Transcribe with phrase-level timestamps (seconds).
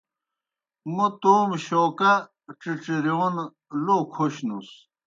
[0.93, 2.13] مو تومیْ شوکا
[2.59, 3.35] ڇِڇرِیون
[3.83, 4.69] لو کھوشنُس۔